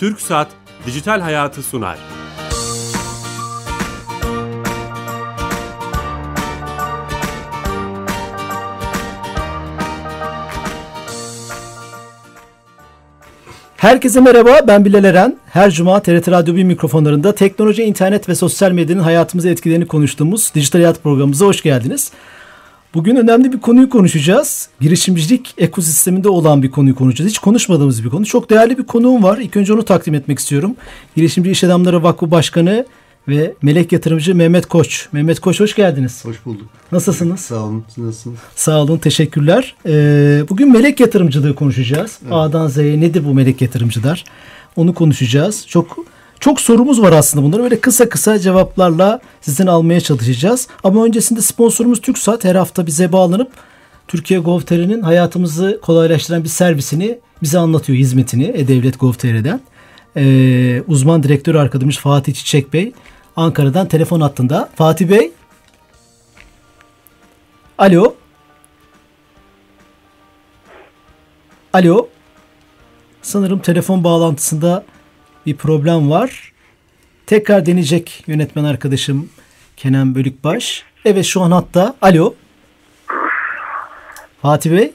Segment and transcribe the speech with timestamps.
[0.00, 0.48] Türk Saat
[0.86, 1.98] Dijital Hayatı sunar.
[13.76, 15.38] Herkese merhaba, ben Bilal Eren.
[15.46, 20.78] Her cuma TRT Radyo 1 mikrofonlarında teknoloji, internet ve sosyal medyanın hayatımıza etkilerini konuştuğumuz Dijital
[20.78, 22.12] Hayat programımıza hoş geldiniz.
[22.94, 24.68] Bugün önemli bir konuyu konuşacağız.
[24.80, 27.30] Girişimcilik ekosisteminde olan bir konuyu konuşacağız.
[27.30, 28.26] Hiç konuşmadığımız bir konu.
[28.26, 29.38] Çok değerli bir konuğum var.
[29.38, 30.76] İlk önce onu takdim etmek istiyorum.
[31.16, 32.86] Girişimci İş Adamları Vakfı Başkanı
[33.28, 35.08] ve melek yatırımcı Mehmet Koç.
[35.12, 36.24] Mehmet Koç hoş geldiniz.
[36.24, 36.66] Hoş bulduk.
[36.92, 37.40] Nasılsınız?
[37.40, 37.84] Sağ olun.
[37.88, 38.38] Siz nasılsınız?
[38.54, 38.98] Sağ olun.
[38.98, 39.74] Teşekkürler.
[39.86, 42.18] Ee, bugün melek yatırımcılığı konuşacağız.
[42.22, 42.32] Evet.
[42.32, 44.24] A'dan Z'ye nedir bu melek yatırımcılar?
[44.76, 45.66] Onu konuşacağız.
[45.66, 45.96] Çok
[46.40, 47.62] çok sorumuz var aslında bunları.
[47.62, 50.68] Böyle kısa kısa cevaplarla sizden almaya çalışacağız.
[50.84, 53.52] Ama öncesinde sponsorumuz TürkSat her hafta bize bağlanıp
[54.08, 59.60] Türkiye Gov.tr'nin hayatımızı kolaylaştıran bir servisini bize anlatıyor hizmetini E-Devlet Gov.tr'den.
[60.16, 62.92] Ee, uzman direktör arkadaşımız Fatih Çiçek Bey
[63.36, 64.68] Ankara'dan telefon hattında.
[64.74, 65.32] Fatih Bey.
[67.78, 68.14] Alo.
[71.72, 72.08] Alo.
[73.22, 74.84] Sanırım telefon bağlantısında
[75.48, 76.52] bir problem var.
[77.26, 79.28] Tekrar deneyecek yönetmen arkadaşım
[79.76, 80.84] Kenan Bölükbaş.
[81.04, 81.94] Evet şu an hatta.
[82.02, 82.34] Alo.
[84.42, 84.92] Fatih Bey.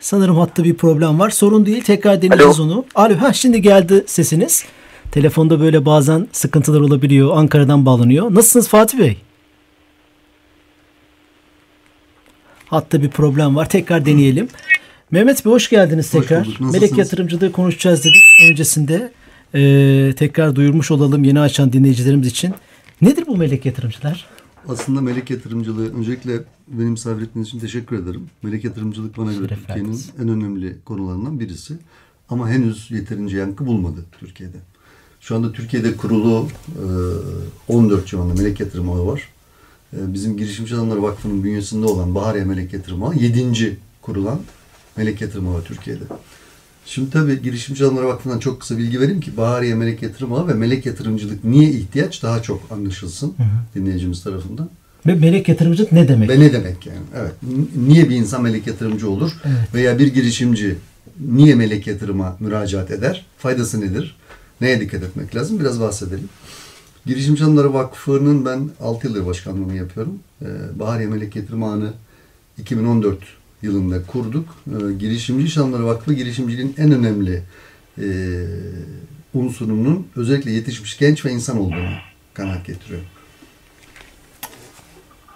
[0.00, 1.30] Sanırım hatta bir problem var.
[1.30, 1.82] Sorun değil.
[1.84, 2.66] Tekrar deneyeceğiz Alo.
[2.66, 2.84] onu.
[2.94, 3.20] Alo.
[3.20, 4.64] Ha şimdi geldi sesiniz.
[5.10, 7.36] Telefonda böyle bazen sıkıntılar olabiliyor.
[7.36, 8.34] Ankara'dan bağlanıyor.
[8.34, 9.16] Nasılsınız Fatih Bey?
[12.66, 13.68] Hatta bir problem var.
[13.68, 14.48] Tekrar deneyelim.
[15.12, 16.46] Mehmet Bey hoş geldiniz tekrar.
[16.46, 18.50] Hoş Melek yatırımcılığı konuşacağız dedik.
[18.50, 19.12] Öncesinde
[19.54, 22.54] e, tekrar duyurmuş olalım yeni açan dinleyicilerimiz için.
[23.02, 24.26] Nedir bu melek yatırımcılar?
[24.68, 28.26] Aslında melek yatırımcılığı öncelikle benim misafir ettiğiniz için teşekkür ederim.
[28.42, 31.74] Melek yatırımcılık bana göre Türkiye'nin en önemli konularından birisi.
[32.28, 34.58] Ama henüz yeterince yankı bulmadı Türkiye'de.
[35.20, 36.48] Şu anda Türkiye'de kurulu
[37.68, 39.28] 14 civarında melek yatırım ağı var.
[39.92, 43.78] Bizim Girişimci Adamları Vakfı'nın bünyesinde olan Bahariye Melek Yatırım Ağı 7.
[44.02, 44.40] kurulan
[44.96, 46.04] melek yatırım ağı Türkiye'de.
[46.86, 50.54] Şimdi tabii Girişimci Adamları Vakfı'ndan çok kısa bilgi vereyim ki Bahariye Melek Yatırım Ağı ve
[50.54, 53.46] melek yatırımcılık niye ihtiyaç daha çok anlaşılsın hı hı.
[53.74, 54.70] dinleyicimiz tarafından.
[55.06, 56.30] Ve melek yatırımcılık ne demek?
[56.30, 56.98] Ve ne demek yani?
[57.16, 57.32] Evet.
[57.76, 59.32] Niye bir insan melek yatırımcı olur?
[59.44, 59.74] Evet.
[59.74, 60.76] Veya bir girişimci
[61.20, 63.26] niye melek yatırıma müracaat eder?
[63.38, 64.16] Faydası nedir?
[64.60, 65.60] Neye dikkat etmek lazım?
[65.60, 66.28] Biraz bahsedelim.
[67.06, 70.18] Girişimci Adamları Vakfı'nın ben 6 yıldır başkanlığını yapıyorum.
[70.42, 70.46] Ee,
[70.78, 71.92] Bahariye Melek Yatırım Ağı'nı
[72.58, 73.18] 2014
[73.62, 74.56] yılında kurduk.
[74.66, 77.42] Ee, Girişimci İş Vakfı girişimciliğin en önemli
[77.98, 78.06] e,
[79.34, 81.94] unsurunun özellikle yetişmiş genç ve insan olduğunu
[82.34, 83.00] kanaat getiriyor.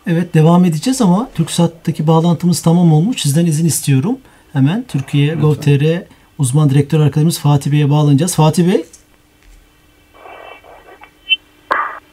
[0.07, 3.23] Evet devam edeceğiz ama TürkSat'taki bağlantımız tamam olmuş.
[3.23, 4.19] Sizden izin istiyorum.
[4.53, 6.03] Hemen Türkiye Gov.tr
[6.39, 8.35] uzman direktör arkadaşımız Fatih Bey'e bağlanacağız.
[8.35, 8.85] Fatih Bey.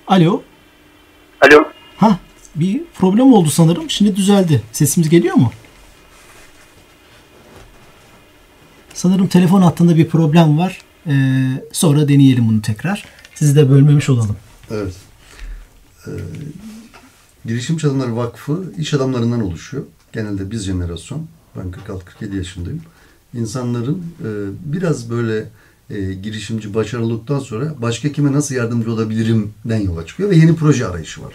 [0.08, 0.44] Alo.
[1.42, 1.64] Alo.
[1.98, 2.20] Ha,
[2.56, 3.90] bir problem oldu sanırım.
[3.90, 4.62] Şimdi düzeldi.
[4.72, 5.52] Sesimiz geliyor mu?
[8.94, 10.82] Sanırım telefon hattında bir problem var.
[11.08, 13.06] Ee, sonra deneyelim bunu tekrar.
[13.36, 14.36] Sizi de bölmemiş olalım.
[14.72, 14.94] Evet.
[16.08, 16.12] Ee,
[17.46, 19.84] Girişim Adamları Vakfı iş adamlarından oluşuyor.
[20.14, 21.28] Genelde biz jenerasyon.
[21.58, 21.74] Ben
[22.22, 22.82] 46-47 yaşındayım.
[23.34, 24.30] İnsanların e,
[24.74, 25.50] biraz böyle
[25.90, 31.24] e, girişimci başarılılıktan sonra başka kime nasıl yardımcı olabilirimden yola çıkıyor ve yeni proje arayışı
[31.24, 31.34] var.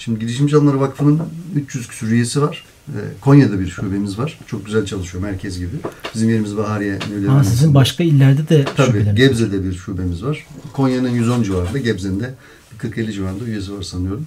[0.00, 1.20] Şimdi Girişimci Adamları Vakfı'nın
[1.56, 2.64] 300 küsur üyesi var.
[2.88, 4.38] E, Konya'da bir şubemiz var.
[4.46, 5.76] Çok güzel çalışıyor merkez gibi.
[6.14, 6.98] Bizim yerimiz Bahariye.
[7.26, 10.46] Ha, sizin başka illerde de Tabii Gebze'de bir şubemiz var.
[10.72, 12.34] Konya'nın 110 civarında, Gebze'nin de
[12.78, 14.26] 40-50 civarında üyesi var sanıyorum.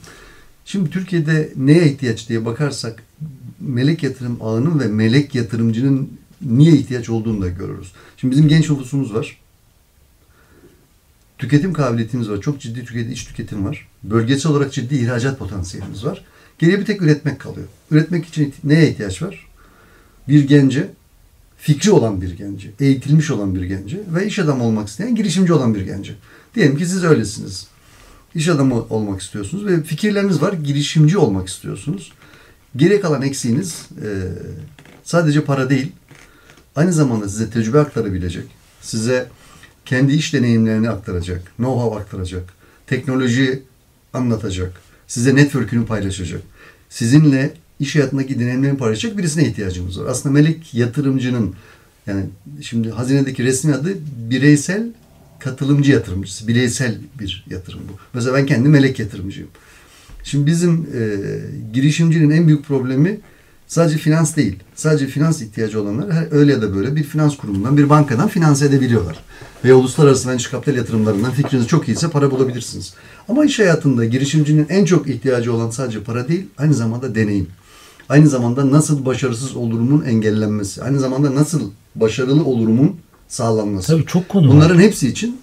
[0.65, 3.03] Şimdi Türkiye'de neye ihtiyaç diye bakarsak
[3.59, 6.09] melek yatırım ağının ve melek yatırımcının
[6.41, 7.91] niye ihtiyaç olduğunu da görürüz.
[8.17, 9.37] Şimdi bizim genç nüfusumuz var.
[11.43, 12.41] Tüketim kabiliyetimiz var.
[12.41, 13.87] Çok ciddi tüketim, iç tüketim var.
[14.03, 16.25] Bölgesel olarak ciddi ihracat potansiyelimiz var.
[16.59, 17.67] Geriye bir tek üretmek kalıyor.
[17.91, 19.47] Üretmek için neye ihtiyaç var?
[20.27, 20.89] Bir gence,
[21.57, 25.75] fikri olan bir gence, eğitilmiş olan bir gence ve iş adamı olmak isteyen girişimci olan
[25.75, 26.15] bir gence.
[26.55, 27.67] Diyelim ki siz öylesiniz.
[28.35, 32.11] İş adamı olmak istiyorsunuz ve fikirleriniz var, girişimci olmak istiyorsunuz.
[32.75, 34.07] Geriye kalan eksiğiniz e,
[35.03, 35.91] sadece para değil,
[36.75, 38.45] aynı zamanda size tecrübe aktarabilecek,
[38.81, 39.29] size
[39.85, 42.43] kendi iş deneyimlerini aktaracak, know-how aktaracak,
[42.87, 43.63] teknoloji
[44.13, 46.41] anlatacak, size network'ünü paylaşacak,
[46.89, 50.05] sizinle iş hayatındaki deneyimlerini paylaşacak birisine ihtiyacımız var.
[50.05, 51.55] Aslında melek yatırımcının
[52.07, 52.25] yani
[52.61, 53.95] şimdi hazinedeki resmi adı
[54.29, 54.87] bireysel
[55.39, 56.47] katılımcı yatırımcısı.
[56.47, 57.93] Bireysel bir yatırım bu.
[58.13, 59.49] Mesela ben kendi melek yatırımcıyım.
[60.23, 61.01] Şimdi bizim e,
[61.73, 63.19] girişimcinin en büyük problemi
[63.73, 64.55] Sadece finans değil.
[64.75, 68.65] Sadece finans ihtiyacı olanlar her, öyle ya da böyle bir finans kurumundan, bir bankadan finanse
[68.65, 69.19] edebiliyorlar.
[69.65, 72.93] Ve uluslararası venture kapital yatırımlarından fikriniz çok iyiyse para bulabilirsiniz.
[73.29, 77.47] Ama iş hayatında girişimcinin en çok ihtiyacı olan sadece para değil, aynı zamanda deneyim.
[78.09, 80.83] Aynı zamanda nasıl başarısız olurumun engellenmesi.
[80.83, 82.95] Aynı zamanda nasıl başarılı olurumun
[83.27, 83.87] sağlanması.
[83.87, 84.55] Tabii çok konu var.
[84.55, 85.41] Bunların hepsi için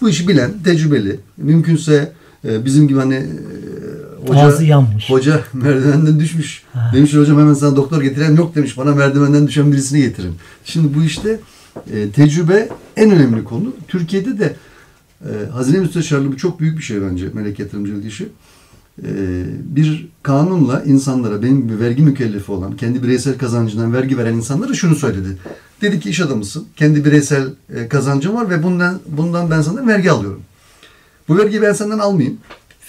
[0.00, 2.12] bu işi bilen, tecrübeli, mümkünse
[2.44, 3.26] e, bizim gibi hani e,
[4.26, 5.10] hoca, Ağzı yanmış.
[5.10, 6.62] hoca merdivenden düşmüş.
[6.94, 8.78] Demiş hocam hemen sana doktor getiren yok demiş.
[8.78, 10.34] Bana merdivenden düşen birisini getirin.
[10.64, 11.40] Şimdi bu işte
[11.92, 13.72] e, tecrübe en önemli konu.
[13.88, 14.56] Türkiye'de de
[15.24, 18.28] e, hazine müsteşarlığı bu çok büyük bir şey bence melek yatırımcılık işi.
[19.02, 19.08] E,
[19.64, 24.94] bir kanunla insanlara benim gibi vergi mükellefi olan, kendi bireysel kazancından vergi veren insanlara şunu
[24.94, 25.36] söyledi.
[25.80, 30.10] Dedi ki iş adamısın, kendi bireysel e, kazancın var ve bundan bundan ben senden vergi
[30.10, 30.40] alıyorum.
[31.28, 32.38] Bu vergiyi ben senden almayayım.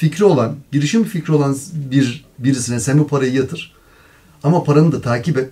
[0.02, 1.58] Fikri olan, girişim fikri olan
[1.92, 3.74] bir birisine sen bu parayı yatır.
[4.44, 5.50] Ama paranı da takip et.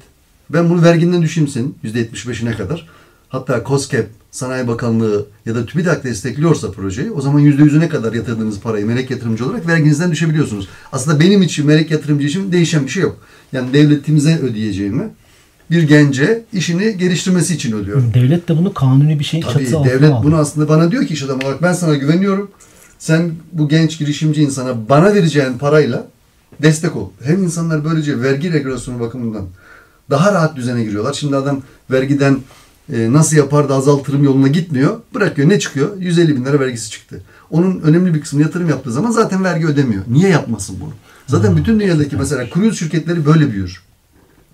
[0.49, 2.87] Ben bunu verginden düşeyim senin %75'ine kadar.
[3.29, 8.85] Hatta COSGAP, Sanayi Bakanlığı ya da TÜBİTAK destekliyorsa projeyi o zaman %100'üne kadar yatırdığınız parayı
[8.85, 10.67] melek yatırımcı olarak verginizden düşebiliyorsunuz.
[10.91, 13.17] Aslında benim için melek yatırımcı için değişen bir şey yok.
[13.53, 15.03] Yani devletimize ödeyeceğimi
[15.71, 18.11] bir gence işini geliştirmesi için ödüyorum.
[18.13, 21.13] Devlet de bunu kanuni bir şey Tabii çatısı altına devlet bunu aslında bana diyor ki
[21.13, 22.51] iş adamı olarak ben sana güveniyorum.
[22.99, 26.07] Sen bu genç girişimci insana bana vereceğin parayla
[26.61, 27.09] destek ol.
[27.23, 29.45] Hem insanlar böylece vergi regülasyonu bakımından
[30.09, 31.13] daha rahat düzene giriyorlar.
[31.13, 31.61] Şimdi adam
[31.91, 32.37] vergiden
[32.93, 34.99] e, nasıl yapar da azaltırım yoluna gitmiyor.
[35.13, 35.97] Bırakıyor ne çıkıyor?
[35.97, 37.21] 150 bin lira vergisi çıktı.
[37.49, 40.03] Onun önemli bir kısmını yatırım yaptığı zaman zaten vergi ödemiyor.
[40.07, 40.93] Niye yapmasın bunu?
[41.27, 43.83] Zaten bütün dünyadaki mesela cruise şirketleri böyle büyür.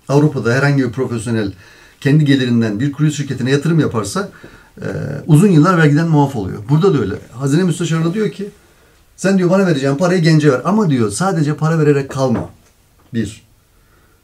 [0.08, 1.52] Avrupa'da herhangi bir profesyonel
[2.00, 4.28] kendi gelirinden bir cruise şirketine yatırım yaparsa
[4.82, 4.86] e,
[5.26, 6.58] uzun yıllar vergiden muaf oluyor.
[6.68, 7.14] Burada da öyle.
[7.32, 8.48] Hazine Müsteşarı diyor ki
[9.16, 10.60] sen diyor bana vereceğin parayı gence ver.
[10.64, 12.50] Ama diyor sadece para vererek kalma.
[13.14, 13.42] Bir.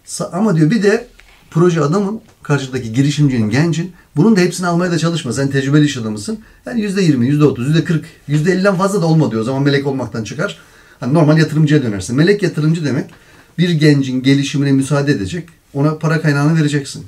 [0.06, 1.06] Sa- ama diyor bir de
[1.50, 5.32] proje adamın karşıdaki girişimcinin, gencin bunun da hepsini almaya da çalışma.
[5.32, 6.38] Sen tecrübeli iş adamısın.
[6.66, 9.43] Yani yüzde yirmi, yüzde otuz, yüzde kırk, yüzde elliden fazla da olma diyor.
[9.43, 10.58] O zaman melek olmaktan çıkar.
[11.00, 12.16] Hani normal yatırımcıya dönersin.
[12.16, 13.10] Melek yatırımcı demek
[13.58, 15.48] bir gencin gelişimine müsaade edecek.
[15.75, 17.06] Ona para kaynağını vereceksin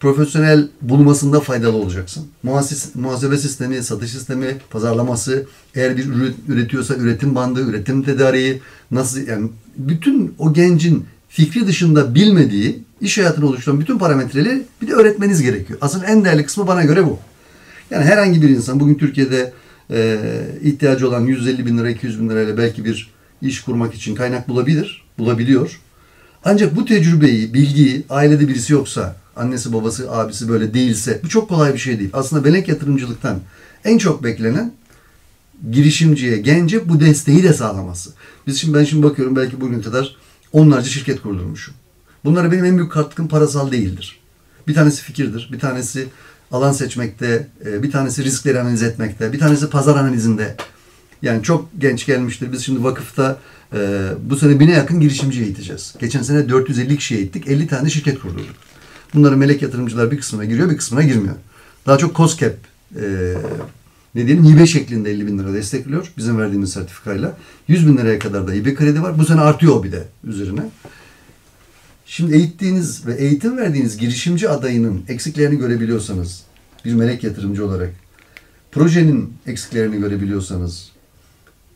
[0.00, 2.26] profesyonel bulmasında faydalı olacaksın.
[2.42, 8.60] Muhasis, muhasebe sistemi, satış sistemi, pazarlaması, eğer bir ürün üretiyorsa üretim bandı, üretim tedariği,
[8.90, 14.92] nasıl yani bütün o gencin fikri dışında bilmediği iş hayatını oluşturan bütün parametreleri bir de
[14.92, 15.78] öğretmeniz gerekiyor.
[15.82, 17.18] Asıl en değerli kısmı bana göre bu.
[17.90, 19.52] Yani herhangi bir insan bugün Türkiye'de
[19.90, 20.18] e,
[20.62, 23.10] ihtiyacı olan 150 bin lira, 200 bin lirayla belki bir
[23.42, 25.80] iş kurmak için kaynak bulabilir, bulabiliyor.
[26.44, 31.74] Ancak bu tecrübeyi, bilgiyi ailede birisi yoksa, annesi, babası, abisi böyle değilse bu çok kolay
[31.74, 32.10] bir şey değil.
[32.12, 33.40] Aslında belek yatırımcılıktan
[33.84, 34.72] en çok beklenen
[35.70, 38.10] girişimciye, gence bu desteği de sağlaması.
[38.46, 40.16] Biz şimdi ben şimdi bakıyorum belki bugüne kadar
[40.52, 41.74] onlarca şirket kurdurmuşum.
[42.24, 44.20] Bunlara benim en büyük katkım parasal değildir.
[44.68, 46.08] Bir tanesi fikirdir, bir tanesi
[46.52, 50.56] alan seçmekte, e, bir tanesi riskleri analiz etmekte, bir tanesi pazar analizinde.
[51.22, 52.52] Yani çok genç gelmiştir.
[52.52, 53.38] Biz şimdi vakıfta
[53.72, 55.94] e, bu sene bine yakın girişimci eğiteceğiz.
[55.98, 58.56] Geçen sene 450 kişi eğittik, 50 tane şirket kurdurduk.
[59.14, 61.34] Bunların melek yatırımcılar bir kısmına giriyor, bir kısmına girmiyor.
[61.86, 62.56] Daha çok COSCAP
[62.96, 63.34] e,
[64.14, 67.36] ne diyelim hibe şeklinde 50 bin lira destekliyor bizim verdiğimiz sertifikayla.
[67.68, 69.18] 100 bin liraya kadar da hibe kredi var.
[69.18, 70.62] Bu sene artıyor bir de üzerine.
[72.06, 76.42] Şimdi eğittiğiniz ve eğitim verdiğiniz girişimci adayının eksiklerini görebiliyorsanız
[76.84, 77.90] bir melek yatırımcı olarak
[78.72, 80.90] projenin eksiklerini görebiliyorsanız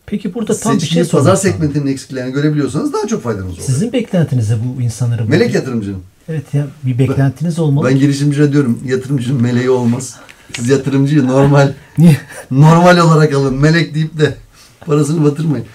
[0.06, 3.60] Peki burada tam bir şey pazar segmentinin eksiklerini görebiliyorsanız daha çok faydanız olur.
[3.60, 5.24] Sizin beklentiniz de bu insanlara.
[5.24, 6.02] Melek yatırımcının.
[6.28, 7.88] Evet ya bir beklentiniz olmalı.
[7.88, 10.16] Ben girişimcilere diyorum yatırımcının meleği olmaz.
[10.52, 11.72] Siz yatırımcıyı normal
[12.50, 13.54] normal olarak alın.
[13.54, 14.36] Melek deyip de
[14.80, 15.66] parasını batırmayın.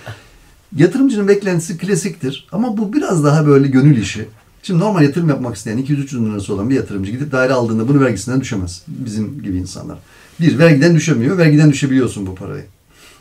[0.75, 2.47] Yatırımcının beklentisi klasiktir.
[2.51, 4.27] Ama bu biraz daha böyle gönül işi.
[4.63, 8.01] Şimdi normal yatırım yapmak isteyen 200-300 bin lirası olan bir yatırımcı gidip daire aldığında bunu
[8.01, 8.83] vergisinden düşemez.
[8.87, 9.97] Bizim gibi insanlar.
[10.39, 11.37] Bir, vergiden düşemiyor.
[11.37, 12.65] Vergiden düşebiliyorsun bu parayı.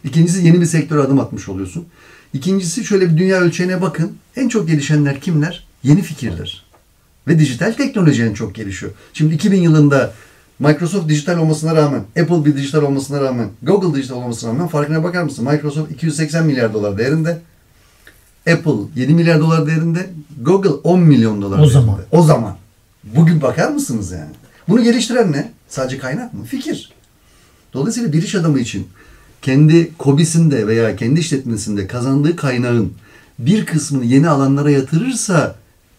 [0.04, 1.84] İkincisi yeni bir sektöre adım atmış oluyorsun.
[2.32, 4.12] İkincisi şöyle bir dünya ölçeğine bakın.
[4.36, 5.66] En çok gelişenler kimler?
[5.82, 6.67] Yeni fikirler.
[7.28, 8.92] Ve dijital teknoloji en çok gelişiyor.
[9.12, 10.12] Şimdi 2000 yılında
[10.58, 15.22] Microsoft dijital olmasına rağmen, Apple bir dijital olmasına rağmen, Google dijital olmasına rağmen farkına bakar
[15.22, 15.48] mısın?
[15.50, 17.38] Microsoft 280 milyar dolar değerinde.
[18.52, 20.10] Apple 7 milyar dolar değerinde.
[20.42, 21.72] Google 10 milyon dolar O değerinde.
[21.72, 22.00] zaman.
[22.10, 22.56] O zaman.
[23.04, 24.30] Bugün bakar mısınız yani?
[24.68, 25.52] Bunu geliştiren ne?
[25.68, 26.44] Sadece kaynak mı?
[26.44, 26.92] Fikir.
[27.74, 28.86] Dolayısıyla bir iş adamı için
[29.42, 32.92] kendi kobisinde veya kendi işletmesinde kazandığı kaynağın
[33.38, 35.56] bir kısmını yeni alanlara yatırırsa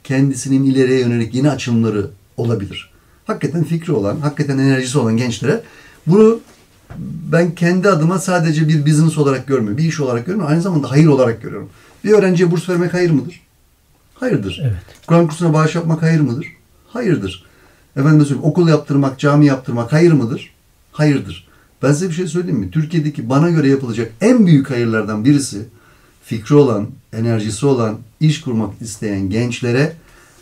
[0.10, 2.90] kendisinin ileriye yönelik yeni açılımları olabilir.
[3.26, 5.62] Hakikaten fikri olan, hakikaten enerjisi olan gençlere
[6.08, 6.40] bunu
[7.32, 11.08] ben kendi adıma sadece bir business olarak görmüyorum, bir iş olarak görmüyorum, aynı zamanda hayır
[11.08, 11.70] olarak görüyorum.
[12.04, 13.42] Bir öğrenciye burs vermek hayır mıdır?
[14.14, 14.60] Hayırdır.
[14.64, 14.82] Evet.
[15.08, 16.48] Kur'an kursuna bağış yapmak hayır mıdır?
[16.88, 17.46] Hayırdır.
[17.96, 20.54] Efendim söyleyeyim okul yaptırmak, cami yaptırmak hayır mıdır?
[20.92, 21.48] Hayırdır.
[21.84, 22.72] Ben size bir şey söyleyeyim mi?
[22.72, 25.66] Türkiye'deki bana göre yapılacak en büyük hayırlardan birisi
[26.30, 29.94] fikri olan, enerjisi olan, iş kurmak isteyen gençlere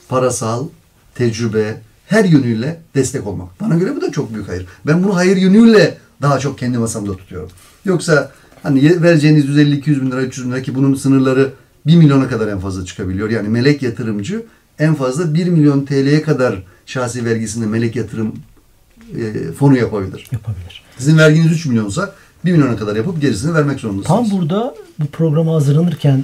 [0.10, 0.68] parasal,
[1.16, 3.62] tecrübe, her yönüyle destek olmak.
[3.62, 4.66] Bana göre bu da çok büyük hayır.
[4.86, 7.50] Ben bunu hayır yönüyle daha çok kendi masamda tutuyorum.
[7.86, 8.32] Yoksa
[8.64, 11.54] hani vereceğiniz 150-200 bin lira, 300 bin lira ki bunun sınırları
[11.86, 13.30] 1 milyona kadar en fazla çıkabiliyor.
[13.30, 14.46] Yani melek yatırımcı
[14.80, 18.36] en fazla 1 milyon TL'ye kadar şahsi vergisinde melek yatırım
[19.18, 20.28] e, fonu yapabilir.
[20.32, 20.84] Yapabilir.
[20.98, 22.16] Sizin verginiz 3 milyonsa
[22.46, 24.30] 1 milyona kadar yapıp gerisini vermek zorundasınız.
[24.30, 26.24] Tam burada bu programa hazırlanırken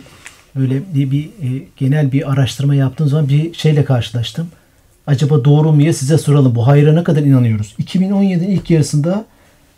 [0.55, 4.47] böyle bir, bir e, genel bir araştırma yaptığım zaman bir şeyle karşılaştım.
[5.07, 6.55] Acaba doğru mu diye size soralım.
[6.55, 7.75] Bu hayra ne kadar inanıyoruz?
[7.79, 9.25] 2017'nin ilk yarısında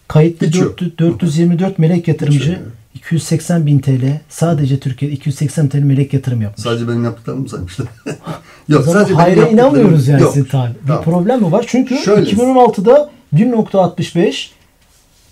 [0.07, 0.79] kayıtlı Hiç yok.
[0.79, 2.59] 400 424 melek yatırımcı yok.
[2.95, 6.63] 280 bin TL sadece Türkiye'de 280 TL melek yatırım yapmış.
[6.63, 7.87] Sadece benim yaptıklarımı mı saymışlar?
[8.69, 10.33] Yok benim hayra inanmıyoruz yani Yok.
[10.33, 10.71] sizin tabi.
[10.83, 11.03] Bir Tamam.
[11.03, 11.65] problem mi var?
[11.67, 12.31] Çünkü Şöyle.
[12.31, 14.49] 2016'da 1.65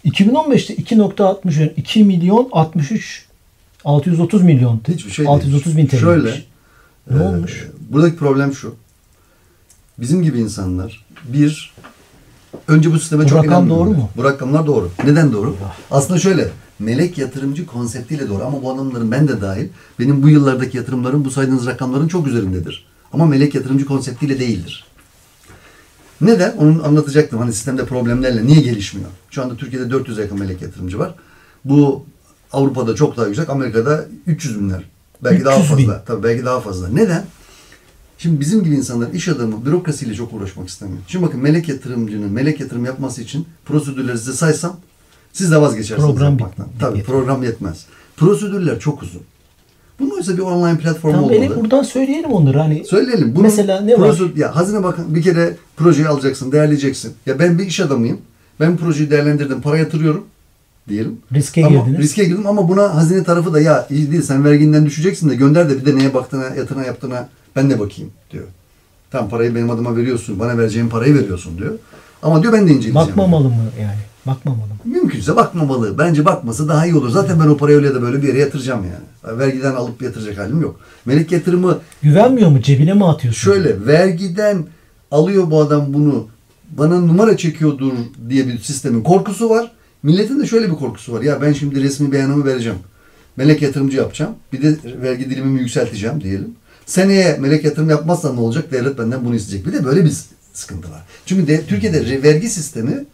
[0.05, 3.25] 2015'te 2.60 yani 2 milyon 63
[3.85, 4.81] 630 milyon.
[4.87, 5.87] Hiçbir şey 630 bin.
[5.87, 5.97] TL.
[5.97, 6.43] Şöyle.
[7.11, 7.67] Ne e, olmuş?
[7.89, 8.75] Buradaki problem şu.
[9.97, 11.73] Bizim gibi insanlar bir
[12.67, 14.09] önce bu sisteme Bu çok rakam doğru mu?
[14.17, 14.91] Bu rakamlar doğru.
[15.05, 15.55] Neden doğru?
[15.91, 16.49] Aslında şöyle.
[16.79, 19.67] Melek yatırımcı konseptiyle doğru ama bu adamların ben de dahil
[19.99, 22.85] benim bu yıllardaki yatırımlarım bu saydığınız rakamların çok üzerindedir.
[23.13, 24.85] Ama melek yatırımcı konseptiyle değildir.
[26.25, 26.57] Neden?
[26.57, 27.39] Onu anlatacaktım.
[27.39, 29.09] Hani sistemde problemlerle niye gelişmiyor?
[29.29, 31.15] Şu anda Türkiye'de 400 yakın melek yatırımcı var.
[31.65, 32.05] Bu
[32.51, 33.49] Avrupa'da çok daha yüksek.
[33.49, 34.83] Amerika'da 300 binler.
[35.23, 35.85] Belki daha 300 bin.
[35.85, 36.03] fazla.
[36.05, 36.89] Tabii belki daha fazla.
[36.89, 37.25] Neden?
[38.17, 40.99] Şimdi bizim gibi insanlar iş adamı bürokrasiyle çok uğraşmak istemiyor.
[41.07, 44.77] Şimdi bakın melek yatırımcının melek yatırım yapması için prosedürleri size saysam
[45.33, 46.67] siz de vazgeçersiniz Program yapmaktan.
[46.79, 47.17] Tabii yetmez.
[47.17, 47.85] program yetmez.
[48.17, 49.21] Prosedürler çok uzun.
[49.99, 51.41] Bunun oysa bir online platform Tamam olmalı.
[51.41, 52.85] beni buradan söyleyelim onları hani.
[52.85, 53.31] Söyleyelim.
[53.35, 54.09] Bunun Mesela ne var?
[54.09, 57.13] prosedür- Ya Hazine Bakan bir kere projeyi alacaksın, değerleyeceksin.
[57.25, 58.17] Ya ben bir iş adamıyım.
[58.59, 60.25] Ben projeyi değerlendirdim, para yatırıyorum
[60.89, 61.17] diyelim.
[61.33, 61.99] Riske ama, girdiniz.
[61.99, 65.69] Riske girdim ama buna hazine tarafı da ya iyi değil sen verginden düşeceksin de gönder
[65.69, 68.43] de bir de neye baktığına, yatırına yaptığına ben de bakayım diyor.
[69.11, 71.73] Tamam parayı benim adıma veriyorsun, bana vereceğin parayı veriyorsun diyor.
[72.23, 72.95] Ama diyor ben de inceleyeceğim.
[72.95, 73.97] Bakmamalı mı yani?
[74.27, 74.69] Bakmamalı?
[74.85, 75.97] Mümkünse bakmamalı.
[75.97, 77.09] Bence bakması daha iyi olur.
[77.09, 79.39] Zaten ben o parayı öyle de böyle bir yere yatıracağım yani.
[79.39, 80.79] Vergiden alıp yatıracak halim yok.
[81.05, 82.61] Melek yatırımı Güvenmiyor mu?
[82.61, 83.41] Cebine mi atıyorsun?
[83.41, 84.65] Şöyle vergiden
[85.11, 86.27] alıyor bu adam bunu
[86.71, 87.93] bana numara çekiyordur
[88.29, 89.71] diye bir sistemin korkusu var.
[90.03, 91.21] Milletin de şöyle bir korkusu var.
[91.21, 92.77] Ya ben şimdi resmi beyanımı vereceğim.
[93.37, 94.31] Melek yatırımcı yapacağım.
[94.53, 96.55] Bir de vergi dilimimi yükselteceğim diyelim.
[96.85, 98.71] Seneye melek yatırım yapmazsam ne olacak?
[98.71, 99.67] Devlet benden bunu isteyecek.
[99.67, 100.13] Bir de böyle bir
[100.53, 101.03] sıkıntı var.
[101.25, 103.05] Çünkü de, Türkiye'de vergi sistemi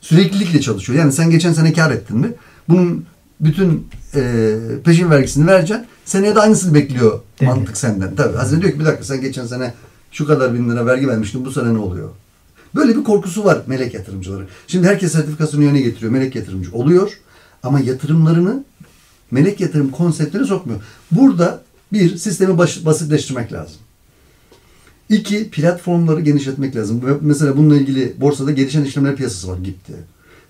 [0.00, 0.98] süreklilikle çalışıyor.
[0.98, 2.32] Yani sen geçen sene kar ettin mi?
[2.68, 3.04] Bunun
[3.40, 5.86] bütün e, peşin vergisini vereceksin.
[6.04, 7.56] Seneye de aynısını bekliyor Devlet.
[7.56, 8.14] mantık senden.
[8.16, 8.36] Tabii.
[8.36, 9.74] Hazine diyor ki bir dakika sen geçen sene
[10.12, 11.44] şu kadar bin lira vergi vermiştin.
[11.44, 12.08] Bu sene ne oluyor?
[12.74, 14.46] Böyle bir korkusu var melek yatırımcıları.
[14.66, 16.12] Şimdi herkes sertifikasını yerine getiriyor.
[16.12, 17.18] Melek yatırımcı oluyor.
[17.62, 18.64] Ama yatırımlarını
[19.30, 20.80] melek yatırım konseptine sokmuyor.
[21.10, 21.62] Burada
[21.92, 23.76] bir sistemi basitleştirmek lazım.
[25.10, 27.02] İki, platformları genişletmek lazım.
[27.20, 29.98] Mesela bununla ilgili borsada gelişen işlemler piyasası var GIP diye.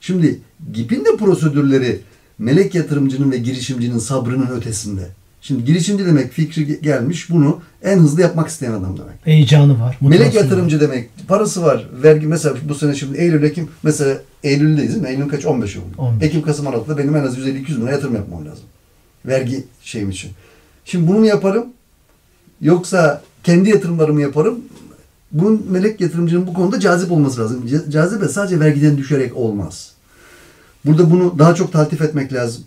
[0.00, 0.40] Şimdi
[0.72, 2.00] GIP'in de prosedürleri
[2.38, 5.08] melek yatırımcının ve girişimcinin sabrının ötesinde.
[5.40, 9.14] Şimdi girişimci demek fikri ge- gelmiş bunu en hızlı yapmak isteyen adam demek.
[9.24, 9.98] Heyecanı var.
[10.00, 11.88] Melek yatırımcı demek parası var.
[12.02, 15.08] Vergi mesela bu sene şimdi Eylül Ekim mesela Eylül'deyiz değil mi?
[15.08, 15.46] Eylül'ün kaç?
[15.46, 15.84] 15 oldu.
[15.98, 16.28] 15.
[16.28, 18.64] Ekim Kasım Aralık'ta benim en az 150-200 bin lira yatırım yapmam lazım.
[19.26, 20.30] Vergi şeyim için.
[20.84, 21.66] Şimdi bunu mu yaparım?
[22.60, 24.58] Yoksa kendi yatırımlarımı yaparım.
[25.32, 27.64] Bunun melek yatırımcının bu konuda cazip olması lazım.
[27.90, 29.92] Cazibe sadece vergiden düşerek olmaz.
[30.84, 32.62] Burada bunu daha çok taltif etmek lazım.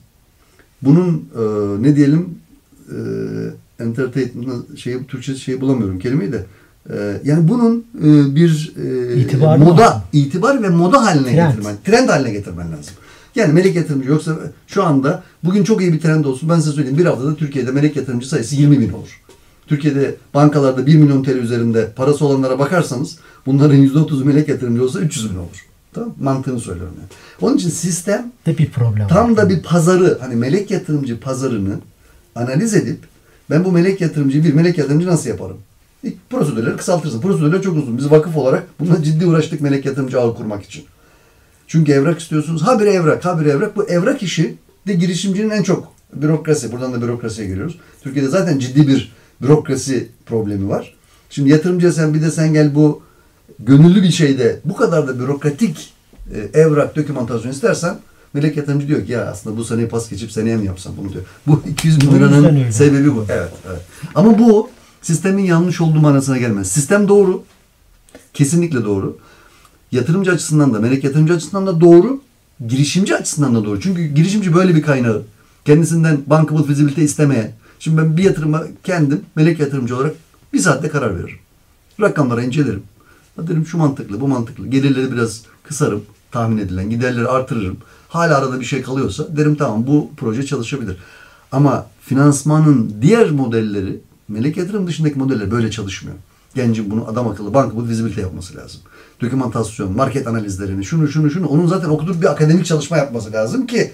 [0.82, 1.44] Bunun e,
[1.84, 2.30] ne diyelim
[2.90, 2.98] e,
[3.84, 6.46] entertainment şeyi Türkçe şeyi bulamıyorum kelimeyi de.
[6.90, 10.02] E, yani bunun e, bir e, İtibarı moda lazım.
[10.14, 11.50] itibar ve moda haline Trend.
[11.52, 12.94] getirmen, trend haline getirmen lazım.
[13.36, 16.50] Yani melek yatırımcı yoksa şu anda bugün çok iyi bir trend olsun.
[16.50, 19.22] Ben size söyleyeyim bir haftada Türkiye'de melek yatırımcı sayısı 20 bin olur.
[19.70, 25.32] Türkiye'de bankalarda 1 milyon TL üzerinde parası olanlara bakarsanız bunların %30'u melek yatırımcı olsa 300
[25.32, 25.66] bin olur.
[25.94, 27.10] Tamam Mantığını söylüyorum yani.
[27.42, 29.10] Onun için sistem de bir problem var.
[29.10, 31.76] tam da bir pazarı hani melek yatırımcı pazarını
[32.36, 33.00] analiz edip
[33.50, 35.58] ben bu melek yatırımcıyı bir melek yatırımcı nasıl yaparım?
[36.04, 37.22] İlk prosedürleri kısaltırsın.
[37.22, 37.98] Prosedürler çok uzun.
[37.98, 40.84] Biz vakıf olarak bununla ciddi uğraştık melek yatırımcı ağı kurmak için.
[41.68, 42.62] Çünkü evrak istiyorsunuz.
[42.62, 43.76] Ha bir evrak, ha bir evrak.
[43.76, 44.56] Bu evrak işi
[44.88, 46.72] de girişimcinin en çok bürokrasi.
[46.72, 47.78] Buradan da bürokrasiye giriyoruz.
[48.04, 50.94] Türkiye'de zaten ciddi bir bürokrasi problemi var.
[51.30, 53.02] Şimdi yatırımcıya sen bir de sen gel bu
[53.60, 55.94] gönüllü bir şeyde bu kadar da bürokratik
[56.34, 57.98] e, evrak, dokümantasyon istersen
[58.34, 61.24] melek yatırımcı diyor ki ya aslında bu seneyi pas geçip seneye mi yapsam bunu diyor.
[61.48, 63.26] Bu 200 bin liranın sebebi bu.
[63.30, 63.82] Evet, evet.
[64.16, 64.70] Ama bu
[65.02, 66.72] Sistemin yanlış olduğu manasına gelmez.
[66.72, 67.44] Sistem doğru.
[68.34, 69.18] Kesinlikle doğru.
[69.92, 72.22] Yatırımcı açısından da, melek yatırımcı açısından da doğru.
[72.68, 73.82] Girişimci açısından da doğru.
[73.82, 75.24] Çünkü girişimci böyle bir kaynağı.
[75.66, 77.52] Kendisinden bankable fizibilite istemeye.
[77.80, 80.16] Şimdi ben bir yatırıma kendim melek yatırımcı olarak
[80.54, 81.38] bir saatte karar veririm.
[82.02, 82.84] Rakamları incelerim.
[83.36, 84.68] Ha Derim şu mantıklı, bu mantıklı.
[84.68, 86.90] Gelirleri biraz kısarım tahmin edilen.
[86.90, 87.78] Giderleri artırırım.
[88.08, 90.98] Hala arada bir şey kalıyorsa derim tamam bu proje çalışabilir.
[91.52, 96.18] Ama finansmanın diğer modelleri melek yatırım dışındaki modeller böyle çalışmıyor.
[96.56, 98.82] Gencin bunu adam akıllı banka bu vizibilite yapması lazım.
[99.22, 103.92] Dokümantasyon, market analizlerini, şunu şunu şunu onun zaten okutup bir akademik çalışma yapması lazım ki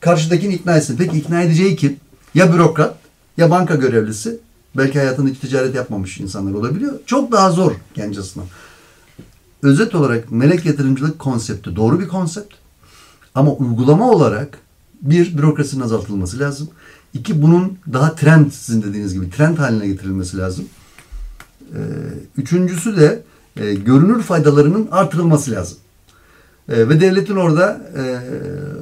[0.00, 0.96] karşıdakini ikna etsin.
[0.98, 1.96] Peki ikna edeceği kim?
[2.34, 2.94] Ya bürokrat
[3.36, 4.38] ya banka görevlisi.
[4.76, 6.92] Belki hayatında hiç ticaret yapmamış insanlar olabiliyor.
[7.06, 8.46] Çok daha zor aslında.
[9.62, 12.54] Özet olarak melek yatırımcılık konsepti doğru bir konsept.
[13.34, 14.58] Ama uygulama olarak
[15.02, 16.68] bir bürokrasinin azaltılması lazım.
[17.14, 20.64] İki bunun daha trend sizin dediğiniz gibi trend haline getirilmesi lazım.
[21.74, 21.78] Ee,
[22.36, 23.22] üçüncüsü de
[23.56, 25.78] e, görünür faydalarının artırılması lazım.
[26.68, 28.02] E, ve devletin orada e,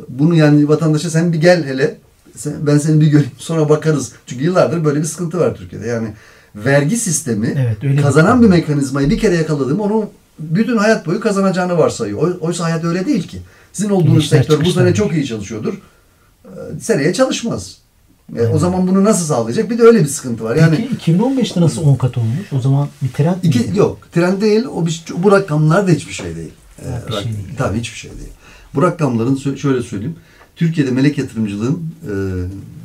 [0.08, 1.98] bunu yani vatandaşa sen bir gel hele
[2.36, 4.12] sen, ben seni bir göreyim sonra bakarız.
[4.26, 5.86] Çünkü yıllardır böyle bir sıkıntı var Türkiye'de.
[5.86, 6.08] Yani
[6.54, 11.78] vergi sistemi Evet, öyle kazanan bir mekanizmayı bir kere yakaladım onu bütün hayat boyu kazanacağını
[11.78, 12.18] varsayıyor.
[12.22, 13.38] Oy- Oysa hayat öyle değil ki.
[13.72, 15.74] Sizin olduğunuz İnişler sektör bu sene çok iyi çalışıyordur.
[16.44, 16.48] Ee,
[16.80, 17.76] Seneye çalışmaz.
[18.36, 19.70] E, o zaman bunu nasıl sağlayacak?
[19.70, 20.56] Bir de öyle bir sıkıntı var.
[20.56, 22.52] Yani Peki 2015'te nasıl 10 kat olmuş?
[22.52, 23.78] O zaman bir trend İki, miydi?
[23.78, 23.98] yok.
[24.12, 24.64] Trend değil.
[24.64, 26.52] O bir, bu rakamlar da hiçbir şey değil.
[26.84, 27.48] Ha, bir rak- şey değil.
[27.58, 28.30] Tabii hiçbir şey değil.
[28.74, 30.16] Bu rakamların şöyle söyleyeyim.
[30.56, 32.12] Türkiye'de melek yatırımcılığın e,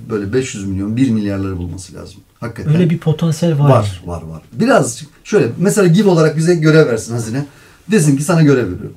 [0.10, 2.22] böyle 500 milyon, 1 milyarları bulması lazım.
[2.40, 2.74] Hakikaten.
[2.74, 3.70] Öyle bir potansiyel var.
[3.70, 4.42] var, var, var.
[4.54, 7.46] Biraz şöyle mesela give olarak bize görev versin hazine.
[7.92, 8.96] Desin ki sana görev veriyorum.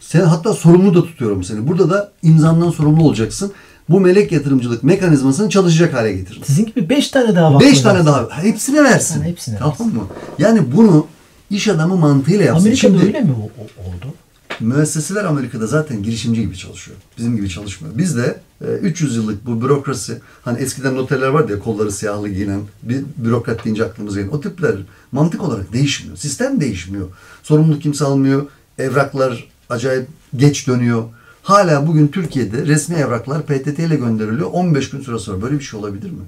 [0.00, 1.68] Sen hatta sorumlu da tutuyorum seni.
[1.68, 3.52] Burada da imzandan sorumlu olacaksın.
[3.88, 6.42] Bu melek yatırımcılık mekanizmasını çalışacak hale getirin.
[6.42, 8.06] Sizin gibi 5 tane daha vakfı Beş tane var.
[8.06, 8.42] daha.
[8.42, 9.20] Hepsine versin.
[9.20, 9.94] Ha, hepsine tamam versin.
[9.94, 10.06] mı?
[10.38, 11.06] Yani bunu
[11.50, 12.66] iş adamı mantığıyla yapsın.
[12.66, 14.14] Amerika'da Şimdi öyle mi oldu?
[14.60, 16.98] Müesseseler Amerika'da zaten girişimci gibi çalışıyor.
[17.18, 17.98] Bizim gibi çalışmıyor.
[17.98, 23.04] Bizde e, 300 yıllık bu bürokrasi, hani eskiden noterler vardı ya kolları siyahlı giyinen, bir
[23.16, 24.32] bürokrat deyince aklımıza gelen.
[24.32, 24.74] O tipler
[25.12, 26.16] mantık olarak değişmiyor.
[26.16, 27.08] Sistem değişmiyor.
[27.42, 28.46] Sorumluluk kimse almıyor.
[28.78, 31.04] Evraklar acayip geç dönüyor.
[31.42, 34.50] Hala bugün Türkiye'de resmi evraklar PTT ile gönderiliyor.
[34.52, 36.22] 15 gün süre sonra böyle bir şey olabilir mi?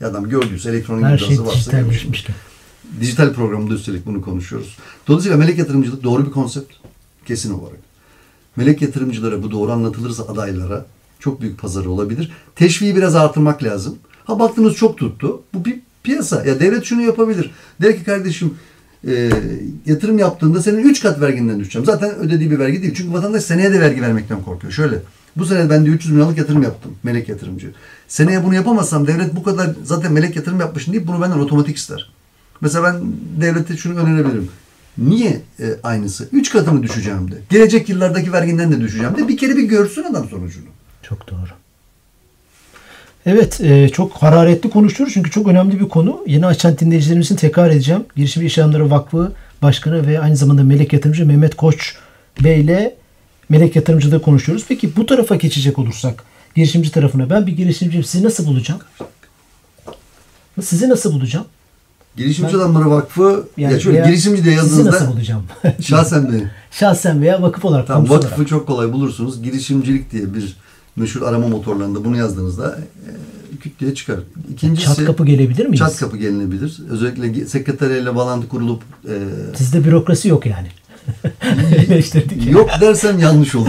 [0.00, 1.86] Ya adam gördüyse elektronik Her şey imzası varsa görmüş.
[1.86, 2.36] dijitalleşmişken.
[3.00, 4.76] Dijital programında üstelik bunu konuşuyoruz.
[5.08, 6.72] Dolayısıyla melek yatırımcılık doğru bir konsept.
[7.26, 7.78] Kesin olarak.
[8.56, 10.86] Melek yatırımcılara bu doğru anlatılırsa adaylara
[11.18, 12.32] çok büyük pazarı olabilir.
[12.56, 13.98] Teşviği biraz artırmak lazım.
[14.24, 15.42] Ha baktınız çok tuttu.
[15.54, 16.44] Bu bir piyasa.
[16.44, 17.50] Ya devlet şunu yapabilir.
[17.82, 18.54] Der ki kardeşim
[19.06, 19.30] e,
[19.86, 21.86] yatırım yaptığında senin 3 kat verginden düşeceğim.
[21.86, 22.94] Zaten ödediği bir vergi değil.
[22.96, 24.72] Çünkü vatandaş seneye de vergi vermekten korkuyor.
[24.72, 25.02] Şöyle.
[25.36, 26.92] Bu sene ben de 300 milyonluk yatırım yaptım.
[27.02, 27.72] Melek yatırımcı.
[28.08, 32.10] Seneye bunu yapamazsam devlet bu kadar zaten melek yatırım yapmışsın deyip bunu benden otomatik ister.
[32.60, 33.02] Mesela ben
[33.40, 34.48] devlete şunu önerebilirim.
[34.98, 36.28] Niye e, aynısı?
[36.32, 37.34] Üç katını düşeceğim de.
[37.50, 39.28] Gelecek yıllardaki verginden de düşeceğim de.
[39.28, 40.64] Bir kere bir görsün adam sonucunu.
[41.02, 41.50] Çok doğru.
[43.26, 46.24] Evet, e, çok hararetli konuşuyoruz çünkü çok önemli bir konu.
[46.26, 48.04] Yeni açan dinleyicilerimizin tekrar edeceğim.
[48.16, 51.94] Girişimci İş Adamları Vakfı Başkanı ve aynı zamanda Melek Yatırımcı Mehmet Koç
[52.44, 52.94] Bey ile
[53.48, 54.64] Melek Yatırımcılığı konuşuyoruz.
[54.68, 58.04] Peki bu tarafa geçecek olursak, girişimci tarafına ben bir girişimciyim.
[58.04, 58.80] Sizi nasıl bulacağım?
[60.62, 61.46] Sizi nasıl bulacağım?
[62.16, 65.42] Girişimci Adamları Vakfı ya şöyle girişimci diye Sizi nasıl yazdığınızda bulacağım?
[65.80, 66.50] şahsen beni.
[66.70, 67.86] Şahsen veya vakıf olarak.
[67.86, 68.48] Tamam, vakfı olarak.
[68.48, 69.42] çok kolay bulursunuz.
[69.42, 70.56] Girişimcilik diye bir
[70.96, 72.78] meşhur arama motorlarında bunu yazdığınızda
[73.52, 74.16] e, küt diye çıkar.
[74.52, 75.78] İkincisi Çat kapı gelebilir miyiz?
[75.78, 76.78] çat kapı gelinebilir.
[76.90, 79.14] Özellikle sekreteriyle bağlantı kurulup e,
[79.56, 80.68] Sizde bürokrasi yok yani.
[81.88, 82.50] Eleştirdik.
[82.50, 83.68] yok dersem yanlış olur.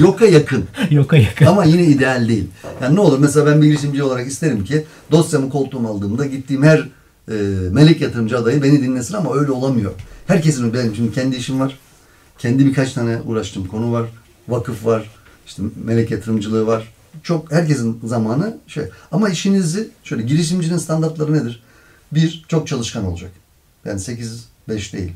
[0.00, 0.64] Yoka yakın.
[0.90, 1.46] Yoka yakın.
[1.46, 2.46] Ama yine ideal değil.
[2.82, 6.88] Yani ne olur mesela ben bir girişimci olarak isterim ki dosyamı koltuğuma aldığımda gittiğim her
[7.30, 7.34] e,
[7.70, 9.92] melek yatırımcı adayı beni dinlesin ama öyle olamıyor.
[10.26, 11.78] Herkesin benim şimdi kendi işim var.
[12.38, 14.06] Kendi birkaç tane uğraştığım konu var.
[14.48, 15.10] Vakıf var.
[15.46, 16.92] işte melek yatırımcılığı var.
[17.22, 18.84] Çok herkesin zamanı şey.
[19.12, 21.62] Ama işinizi şöyle girişimcinin standartları nedir?
[22.12, 23.30] Bir, çok çalışkan olacak.
[23.84, 25.12] Yani 8-5 değil.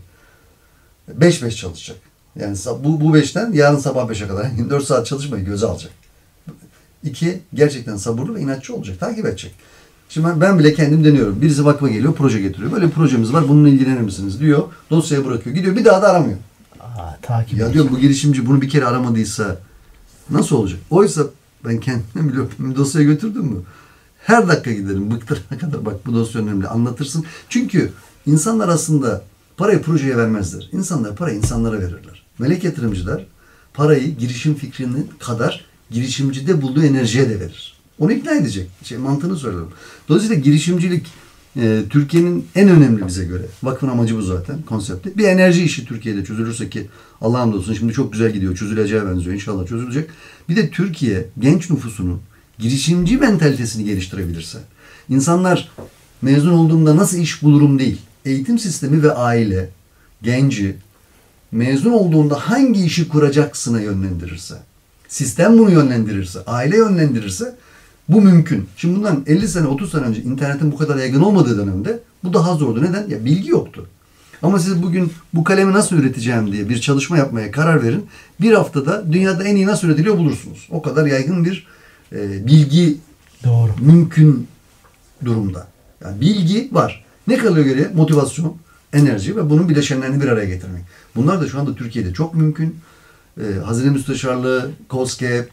[1.20, 1.96] 5-5 çalışacak.
[2.36, 5.92] Yani bu, bu 5'ten yarın sabah 5'e kadar 24 saat çalışmayı göze alacak.
[7.02, 9.00] İki, gerçekten sabırlı ve inatçı olacak.
[9.00, 9.54] Takip edecek.
[10.14, 11.40] Şimdi ben, ben bile kendim deniyorum.
[11.40, 12.72] Birisi vakfa geliyor, proje getiriyor.
[12.72, 14.62] Böyle bir projemiz var, bununla ilgilenir misiniz diyor.
[14.90, 15.56] Dosyaya bırakıyor.
[15.56, 16.38] Gidiyor, bir daha da aramıyor.
[16.80, 19.56] Aa, takip Ya diyorum bu girişimci bunu bir kere aramadıysa
[20.30, 20.80] nasıl olacak?
[20.90, 21.22] Oysa
[21.64, 22.50] ben kendim biliyorum.
[22.76, 23.60] Dosyaya götürdüm mü?
[24.18, 25.86] Her dakika giderim bıktırana kadar.
[25.86, 26.68] Bak bu dosya önemli.
[26.68, 27.24] Anlatırsın.
[27.48, 27.92] Çünkü
[28.26, 29.22] insanlar aslında
[29.56, 30.68] parayı projeye vermezler.
[30.72, 32.22] İnsanlar parayı insanlara verirler.
[32.38, 33.26] Melek yatırımcılar
[33.74, 37.73] parayı girişim fikrinin kadar girişimcide bulduğu enerjiye de verir.
[37.98, 38.70] Onu ikna edecek.
[38.84, 39.72] Şey, mantığını söylüyorum.
[40.08, 41.06] Dolayısıyla girişimcilik
[41.56, 45.18] Ee, Türkiye'nin en önemli bize göre, vakfın amacı bu zaten konsepti.
[45.18, 46.88] Bir enerji işi Türkiye'de çözülürse ki
[47.20, 48.56] Allah'a hamdolsun şimdi çok güzel gidiyor.
[48.56, 49.34] Çözüleceğe benziyor.
[49.34, 50.10] İnşallah çözülecek.
[50.48, 52.20] Bir de Türkiye genç nüfusunun
[52.58, 54.58] girişimci mentalitesini geliştirebilirse.
[55.08, 55.70] insanlar
[56.22, 57.98] mezun olduğumda nasıl iş bulurum değil.
[58.24, 59.68] Eğitim sistemi ve aile
[60.22, 60.76] genci
[61.52, 64.54] mezun olduğunda hangi işi kuracaksına yönlendirirse,
[65.08, 67.54] sistem bunu yönlendirirse, aile yönlendirirse
[68.08, 68.68] bu mümkün.
[68.76, 72.54] Şimdi bundan 50 sene 30 sene önce internetin bu kadar yaygın olmadığı dönemde bu daha
[72.54, 72.82] zordu.
[72.82, 73.08] Neden?
[73.08, 73.86] Ya bilgi yoktu.
[74.42, 78.06] Ama siz bugün bu kalemi nasıl üreteceğim diye bir çalışma yapmaya karar verin.
[78.40, 80.68] Bir haftada dünyada en iyi nasıl üretiliyor bulursunuz.
[80.70, 81.66] O kadar yaygın bir
[82.12, 82.96] e, bilgi
[83.44, 83.70] Doğru.
[83.80, 84.48] mümkün
[85.24, 85.66] durumda.
[86.04, 87.04] Yani bilgi var.
[87.28, 87.88] Ne kalıyor geriye?
[87.94, 88.56] Motivasyon,
[88.92, 90.82] enerji ve bunun bileşenlerini bir araya getirmek.
[91.16, 92.76] Bunlar da şu anda Türkiye'de çok mümkün.
[93.40, 95.44] Ee, Hazine Müsteşarlığı, KOSGEB,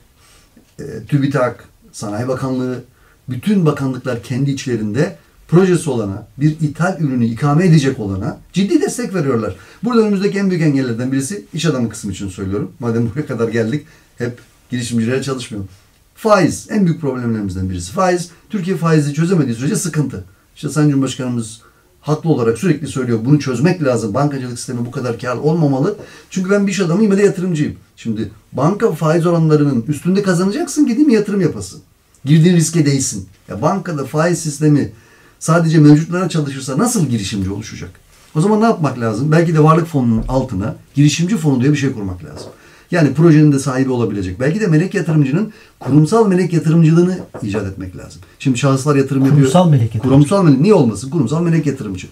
[0.80, 2.84] e, TÜBİTAK, Sanayi Bakanlığı,
[3.30, 9.56] bütün bakanlıklar kendi içlerinde projesi olana, bir ithal ürünü ikame edecek olana ciddi destek veriyorlar.
[9.84, 12.72] Burada önümüzdeki en büyük engellerden birisi iş adamı kısmı için söylüyorum.
[12.80, 13.86] Madem buraya kadar geldik,
[14.18, 15.70] hep girişimcilere çalışmıyorum.
[16.16, 17.92] Faiz en büyük problemlerimizden birisi.
[17.92, 20.24] Faiz, Türkiye faizi çözemediği sürece sıkıntı.
[20.56, 21.62] İşte Sayın Cumhurbaşkanımız
[22.02, 23.20] haklı olarak sürekli söylüyor.
[23.26, 24.14] Bunu çözmek lazım.
[24.14, 25.96] Bankacılık sistemi bu kadar kar olmamalı.
[26.30, 27.76] Çünkü ben bir iş adamıyım ve de yatırımcıyım.
[27.96, 31.82] Şimdi banka faiz oranlarının üstünde kazanacaksın ki değil mi yatırım yapasın.
[32.26, 33.28] Girdiğin riske değsin.
[33.50, 34.92] Ya bankada faiz sistemi
[35.40, 37.92] sadece mevcutlara çalışırsa nasıl girişimci oluşacak?
[38.36, 39.32] O zaman ne yapmak lazım?
[39.32, 42.50] Belki de varlık fonunun altına girişimci fonu diye bir şey kurmak lazım.
[42.92, 44.40] Yani projenin de sahibi olabilecek.
[44.40, 48.22] Belki de melek yatırımcının kurumsal melek yatırımcılığını icat etmek lazım.
[48.40, 49.42] Şimdi şahıslar yatırım yapıyor.
[49.42, 50.10] Kurumsal melek yatırımcı.
[50.10, 50.60] Kurumsal melek.
[50.60, 51.10] Niye olmasın?
[51.10, 52.08] Kurumsal melek yatırımcı.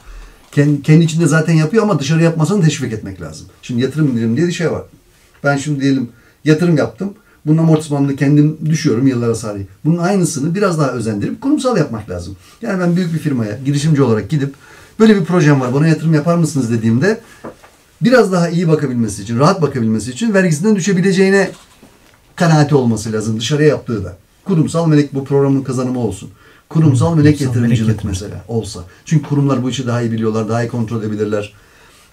[0.51, 3.47] Kendi, kendi içinde zaten yapıyor ama dışarı yapmasını teşvik etmek lazım.
[3.61, 4.83] Şimdi yatırım dilim diye bir şey var.
[5.43, 6.09] Ben şimdi diyelim
[6.45, 7.13] yatırım yaptım.
[7.45, 9.67] Bunun amortismanını kendim düşüyorum yıllara sarayım.
[9.85, 12.35] Bunun aynısını biraz daha özendirip kurumsal yapmak lazım.
[12.61, 14.53] Yani ben büyük bir firmaya girişimci olarak gidip
[14.99, 17.19] böyle bir projem var bana yatırım yapar mısınız dediğimde
[18.01, 21.51] biraz daha iyi bakabilmesi için, rahat bakabilmesi için vergisinden düşebileceğine
[22.35, 24.17] kanaati olması lazım dışarıya yaptığı da.
[24.45, 26.29] Kurumsal melek bu programın kazanımı olsun.
[26.69, 28.79] Kurumsal melek Kurumsal yatırımcılık melek mesela olsa.
[29.05, 31.53] Çünkü kurumlar bu işi daha iyi biliyorlar, daha iyi kontrol edebilirler.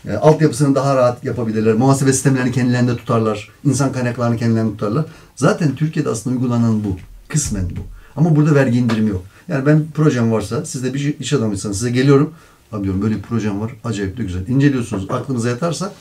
[0.09, 1.75] E, altyapısını daha rahat yapabilirler.
[1.75, 3.49] Muhasebe sistemlerini kendilerinde tutarlar.
[3.65, 5.05] İnsan kaynaklarını kendilerinde tutarlar.
[5.37, 6.97] Zaten Türkiye'de aslında uygulanan bu.
[7.29, 7.81] Kısmen bu.
[8.17, 9.23] Ama burada vergi indirimi yok.
[9.49, 12.33] Yani ben projem varsa, siz de bir iş adamıysanız size geliyorum.
[12.73, 13.73] Abi diyorum böyle bir projem var.
[13.85, 14.47] Acayip de güzel.
[14.49, 15.07] İnceliyorsunuz.
[15.11, 15.93] Aklınıza yatarsa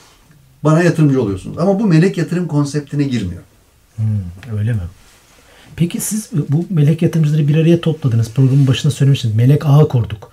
[0.64, 1.58] bana yatırımcı oluyorsunuz.
[1.58, 3.42] Ama bu melek yatırım konseptine girmiyor.
[3.96, 4.80] Hmm, öyle mi?
[5.76, 8.30] Peki siz bu melek yatırımcıları bir araya topladınız.
[8.30, 9.36] Programın başında söylemiştiniz.
[9.36, 10.30] Melek ağı kurduk.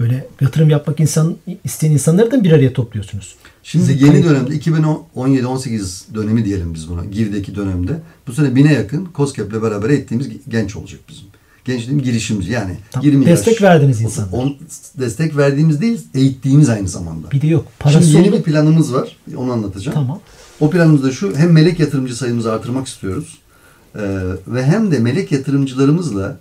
[0.00, 3.36] Böyle yatırım yapmak insan isteyen insanları da bir araya topluyorsunuz.
[3.62, 7.04] Şimdi Sizin yeni dönemde 2017-18 dönemi diyelim biz buna.
[7.04, 8.00] GİV'deki dönemde.
[8.26, 11.24] Bu sene bine yakın COSGAP'le beraber eğittiğimiz genç olacak bizim.
[11.66, 12.76] Genç dediğim girişimci yani.
[12.90, 14.36] Tamam, 20 destek yaş, verdiniz 30, insanlara.
[14.42, 14.56] on-
[15.00, 17.30] destek verdiğimiz değil, eğittiğimiz aynı zamanda.
[17.30, 17.66] Bir de yok.
[17.78, 18.38] Parası Şimdi yeni oldu.
[18.38, 19.16] bir planımız var.
[19.36, 19.94] Onu anlatacağım.
[19.94, 20.20] Tamam.
[20.60, 21.36] O planımız da şu.
[21.36, 23.38] Hem melek yatırımcı sayımızı artırmak istiyoruz.
[23.96, 24.00] Ee,
[24.46, 26.36] ve hem de melek yatırımcılarımızla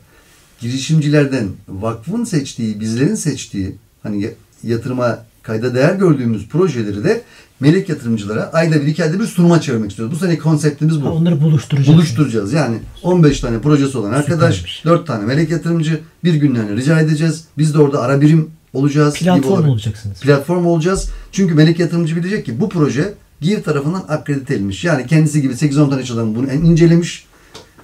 [0.60, 4.32] girişimcilerden vakfın seçtiği, bizlerin seçtiği hani ya-
[4.64, 7.22] yatırıma kayda değer gördüğümüz projeleri de
[7.60, 10.16] melek yatırımcılara ayda bir iki ayda bir sunuma çevirmek istiyoruz.
[10.16, 11.06] Bu sene konseptimiz bu.
[11.06, 11.98] Ha, onları buluşturacağız.
[11.98, 12.54] Buluşturacağız.
[12.54, 14.86] Yani 15 tane projesi olan arkadaş, Süpermiş.
[14.86, 17.44] 4 tane melek yatırımcı bir günlerini rica edeceğiz.
[17.58, 19.14] Biz de orada ara birim olacağız.
[19.14, 20.20] Platform olacaksınız.
[20.20, 21.10] Platform olacağız.
[21.32, 24.84] Çünkü melek yatırımcı bilecek ki bu proje GİV tarafından akredite edilmiş.
[24.84, 27.26] Yani kendisi gibi 8-10 tane iş adamı bunu incelemiş,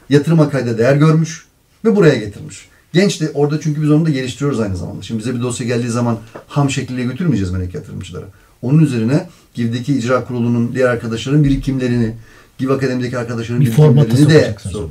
[0.09, 1.45] yatırıma kayda değer görmüş
[1.85, 2.71] ve buraya getirmiş.
[2.93, 5.01] Genç de orada çünkü biz onu da geliştiriyoruz aynı zamanda.
[5.01, 8.25] Şimdi bize bir dosya geldiği zaman ham şekliyle götürmeyeceğiz melek yatırımcılara.
[8.61, 12.15] Onun üzerine GİV'deki icra kurulunun diğer arkadaşların birikimlerini,
[12.57, 14.87] GİV Akademi'deki arkadaşların Bir birikimlerini de so-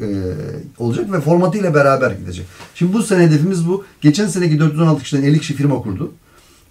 [0.00, 0.34] e,
[0.78, 2.46] olacak ve formatıyla beraber gidecek.
[2.74, 3.84] Şimdi bu sene hedefimiz bu.
[4.00, 6.12] Geçen seneki 416 kişiden 50 kişi firma kurdu.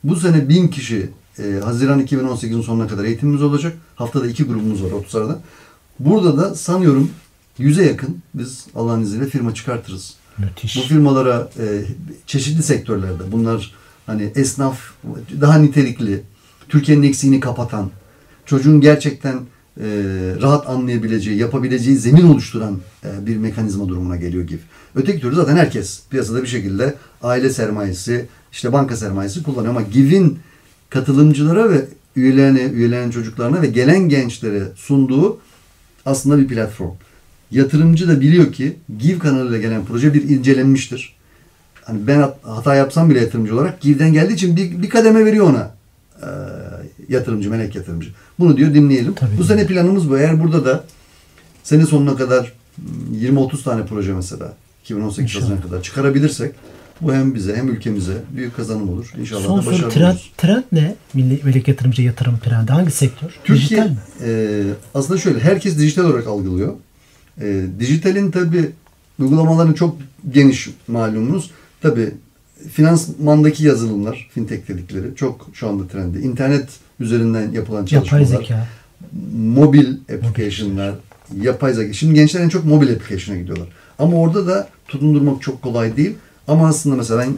[0.04, 3.74] Bu sene 1000 kişi e, Haziran 2018'in sonuna kadar eğitimimiz olacak.
[3.96, 5.40] Haftada iki grubumuz var 30 arada.
[6.00, 7.10] Burada da sanıyorum
[7.60, 10.16] 100'e yakın biz Allah'ın izniyle firma çıkartırız.
[10.38, 10.78] Müthiş.
[10.78, 11.66] Bu firmalara e,
[12.28, 13.74] çeşitli sektörlerde bunlar
[14.06, 14.80] hani esnaf
[15.42, 16.22] daha nitelikli,
[16.70, 17.92] Türkiye'nin eksiğini kapatan,
[18.46, 19.86] çocuğun gerçekten e,
[20.42, 24.60] rahat anlayabileceği, yapabileceği zemin oluşturan e, bir mekanizma durumuna geliyor GİF.
[24.96, 30.40] Öteki türlü zaten herkes piyasada bir şekilde aile sermayesi, işte banka sermayesi kullanıyor ama GİF'in
[30.90, 35.40] katılımcılara ve üyelerine, üyelerin çocuklarına ve gelen gençlere sunduğu
[36.06, 36.96] aslında bir platform.
[37.52, 41.16] Yatırımcı da biliyor ki GIV kanalıyla gelen proje bir incelenmiştir.
[41.84, 45.46] Hani ben hat- hata yapsam bile yatırımcı olarak GIV'den geldiği için bir, bir kademe veriyor
[45.50, 45.72] ona
[46.22, 46.28] e,
[47.10, 48.10] yatırımcı, melek yatırımcı.
[48.40, 49.14] Bunu diyor dinleyelim.
[49.14, 49.38] Tabii.
[49.38, 50.18] Bu sene planımız bu.
[50.18, 50.84] Eğer burada da
[51.64, 55.44] sene sonuna kadar mm, 20-30 tane proje mesela 2018 İnşallah.
[55.44, 56.52] Haziran kadar çıkarabilirsek
[57.02, 59.14] Bu hem bize hem ülkemize büyük kazanım olur.
[59.20, 60.32] İnşallah Son da başarılı trend, oluruz.
[60.38, 60.96] trend ne?
[61.14, 62.72] Milli melek yatırımcı yatırım trendi.
[62.72, 63.30] Hangi sektör?
[63.44, 63.98] Türkiye Dijital mi?
[64.26, 66.74] e, aslında şöyle herkes dijital olarak algılıyor.
[67.42, 68.70] E, dijitalin tabi
[69.20, 69.98] uygulamaların çok
[70.32, 71.52] geniş malumunuz.
[71.82, 72.12] Tabi
[72.72, 76.20] finansmandaki yazılımlar, fintech dedikleri çok şu anda trendi.
[76.20, 76.70] İnternet
[77.00, 78.22] üzerinden yapılan çalışmalar.
[78.22, 78.68] Yapay zeka.
[79.38, 80.96] mobil application'lar,
[81.42, 81.94] yapay zeka.
[81.94, 83.68] Şimdi gençler en çok mobil application'a gidiyorlar.
[84.00, 86.16] Ama orada da tutundurmak çok kolay değil.
[86.48, 87.30] Ama aslında mesela ben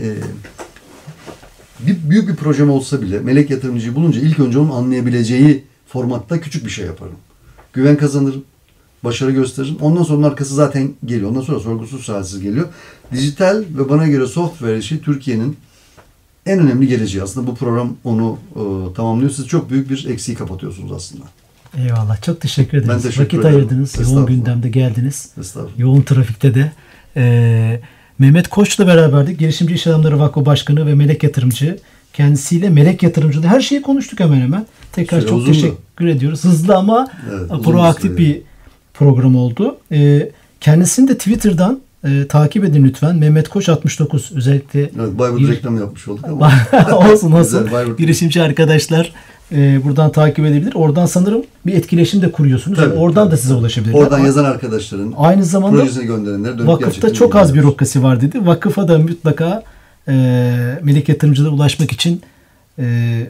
[0.00, 0.14] e,
[1.86, 6.64] bir büyük bir projem olsa bile melek yatırımcıyı bulunca ilk önce onun anlayabileceği formatta küçük
[6.64, 7.16] bir şey yaparım.
[7.72, 8.44] Güven kazanırım.
[9.04, 9.76] Başarı gösteririm.
[9.80, 11.30] Ondan sonra arkası zaten geliyor.
[11.30, 12.68] Ondan sonra sorgusuz sualsiz geliyor.
[13.12, 15.56] Dijital ve bana göre software işi Türkiye'nin
[16.46, 17.22] en önemli geleceği.
[17.22, 19.30] Aslında bu program onu e, tamamlıyor.
[19.30, 21.24] Siz çok büyük bir eksiği kapatıyorsunuz aslında.
[21.78, 22.22] Eyvallah.
[22.22, 22.88] Çok teşekkür ederiz.
[22.88, 23.56] Ben teşekkür Vakit ederim.
[23.56, 24.00] ayırdınız.
[24.12, 25.30] Yoğun gündemde geldiniz.
[25.78, 26.72] Yoğun trafikte de.
[27.16, 27.80] Ee,
[28.18, 29.38] Mehmet Koç'la beraberdik.
[29.38, 31.78] Girişimci İş Adamları Vakfı Başkanı ve Melek Yatırımcı.
[32.12, 34.66] Kendisiyle Melek Yatırımcı'da her şeyi konuştuk hemen hemen.
[34.92, 35.52] Tekrar Süre çok uzundu.
[35.54, 36.44] teşekkür ediyoruz.
[36.44, 38.49] Hızlı ama Evet, proaktif bir.
[39.00, 39.76] Program oldu.
[39.92, 43.16] Ee, kendisini de Twitter'dan e, takip edin lütfen.
[43.16, 46.52] Mehmet Koç 69 özellikle Evet, Bayburt Bir- reklam yapmış olduk ama.
[47.12, 47.62] olsun olsun.
[47.64, 47.98] Güzel, Bayburt.
[47.98, 49.12] Girişimci arkadaşlar
[49.52, 50.72] e, buradan takip edebilir.
[50.74, 52.78] Oradan sanırım bir etkileşim de kuruyorsunuz.
[52.78, 53.32] Tabii, Yani oradan tabii.
[53.32, 53.98] da size ulaşabilirler.
[53.98, 58.46] Oradan yazan arkadaşların Aynı zamanda projesini gönderenler dönüp vakıfta çok az bürokrasi var dedi.
[58.46, 59.62] Vakıfa da mutlaka
[60.08, 60.12] e,
[60.82, 62.20] melek yatırımcılara ulaşmak için
[62.78, 62.84] e,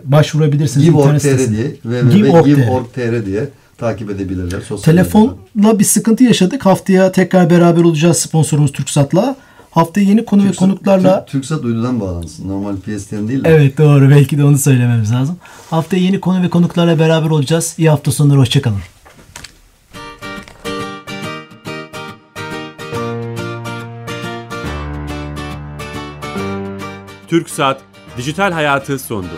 [0.04, 0.87] başvurabilirsiniz.
[0.87, 1.76] Give.org.tr diye
[2.12, 3.26] Give.org.tr.
[3.26, 3.48] diye
[3.80, 4.60] takip edebilirler.
[4.60, 4.84] Sosyal.
[4.94, 6.66] Telefonla bir sıkıntı yaşadık.
[6.66, 9.36] Haftaya tekrar beraber olacağız sponsorumuz Türksat'la.
[9.70, 12.48] Haftaya yeni konu ve Türksat- konuklarla Türk- Türksat uydudan bağlansın.
[12.48, 13.48] Normal PSTN değil de.
[13.48, 14.10] Evet doğru.
[14.10, 15.36] Belki de onu söylememiz lazım.
[15.70, 17.74] Haftaya yeni konu ve konuklarla beraber olacağız.
[17.78, 18.38] İyi hafta sonları.
[18.38, 18.78] Hoşçakalın.
[27.28, 27.80] TürkSat
[28.16, 29.28] Dijital Hayatı sondu.